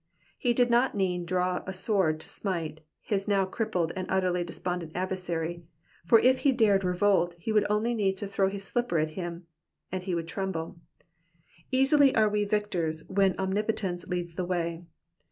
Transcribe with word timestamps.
He 0.39 0.53
did 0.55 0.71
not 0.71 0.95
need 0.95 1.27
draw 1.27 1.61
a 1.67 1.73
sword 1.73 2.19
to 2.21 2.27
smite 2.27 2.81
bis 3.07 3.27
now 3.27 3.45
crippled 3.45 3.91
and 3.95 4.07
utterly 4.09 4.43
despondent 4.43 4.93
adversary, 4.95 5.63
for 6.07 6.19
if 6.19 6.39
he 6.39 6.51
dared 6.51 6.83
revolt 6.83 7.35
he 7.37 7.51
would 7.51 7.67
only 7.69 7.93
need 7.93 8.17
to 8.17 8.27
throw 8.27 8.49
his 8.49 8.63
slipper 8.63 8.97
at 8.97 9.11
him, 9.11 9.45
and 9.91 10.01
he 10.01 10.15
would 10.15 10.27
tremble. 10.27 10.77
Easily 11.71 12.15
are 12.15 12.27
we 12.29 12.45
victors 12.45 13.07
when 13.09 13.37
Omnipotence 13.37 14.07
leads 14.07 14.33
the 14.33 14.45
way. 14.45 14.85